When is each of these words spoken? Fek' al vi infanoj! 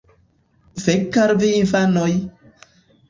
Fek' 0.85 1.19
al 1.25 1.33
vi 1.43 1.51
infanoj! 1.61 2.11